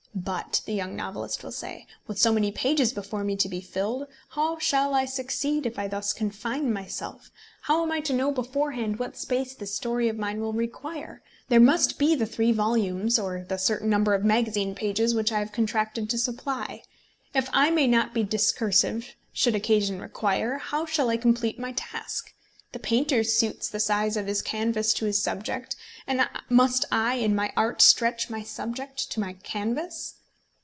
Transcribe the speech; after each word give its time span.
"But," 0.13 0.61
the 0.65 0.73
young 0.73 0.97
novelist 0.97 1.41
will 1.41 1.53
say, 1.53 1.87
"with 2.05 2.19
so 2.19 2.33
many 2.33 2.51
pages 2.51 2.91
before 2.91 3.23
me 3.23 3.37
to 3.37 3.47
be 3.47 3.61
filled, 3.61 4.07
how 4.31 4.59
shall 4.59 4.93
I 4.93 5.05
succeed 5.05 5.65
if 5.65 5.79
I 5.79 5.87
thus 5.87 6.11
confine 6.11 6.71
myself; 6.71 7.31
how 7.61 7.81
am 7.81 7.93
I 7.93 8.01
to 8.01 8.13
know 8.13 8.29
beforehand 8.29 8.99
what 8.99 9.15
space 9.17 9.55
this 9.55 9.73
story 9.73 10.09
of 10.09 10.17
mine 10.17 10.41
will 10.41 10.51
require? 10.51 11.23
There 11.47 11.61
must 11.61 11.97
be 11.97 12.13
the 12.13 12.25
three 12.25 12.51
volumes, 12.51 13.17
or 13.17 13.45
the 13.47 13.57
certain 13.57 13.89
number 13.89 14.13
of 14.13 14.25
magazine 14.25 14.75
pages 14.75 15.15
which 15.15 15.31
I 15.31 15.39
have 15.39 15.53
contracted 15.53 16.09
to 16.09 16.17
supply. 16.17 16.83
If 17.33 17.49
I 17.53 17.69
may 17.71 17.87
not 17.87 18.13
be 18.13 18.23
discursive 18.25 19.15
should 19.31 19.55
occasion 19.55 20.01
require, 20.01 20.57
how 20.57 20.85
shall 20.85 21.07
I 21.09 21.15
complete 21.15 21.57
my 21.57 21.71
task? 21.71 22.33
The 22.73 22.79
painter 22.79 23.21
suits 23.25 23.67
the 23.67 23.81
size 23.81 24.15
of 24.15 24.27
his 24.27 24.41
canvas 24.41 24.93
to 24.93 25.03
his 25.03 25.21
subject, 25.21 25.75
and 26.07 26.29
must 26.47 26.85
I 26.89 27.15
in 27.15 27.35
my 27.35 27.51
art 27.57 27.81
stretch 27.81 28.29
my 28.29 28.43
subject 28.43 29.11
to 29.11 29.19
my 29.19 29.33
canvas?" 29.33 30.15